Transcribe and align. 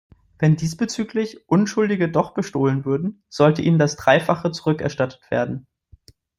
Wenn 0.39 0.55
diesbezüglich 0.55 1.47
Unschuldige 1.47 2.09
doch 2.09 2.33
bestohlen 2.33 2.85
würden, 2.85 3.21
sollte 3.29 3.61
ihnen 3.61 3.77
das 3.77 3.97
Dreifache 3.97 4.49
zurückerstattet 4.49 5.21
werden. 5.29 5.67